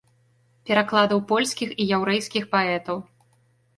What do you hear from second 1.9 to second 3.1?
яўрэйскіх паэтаў.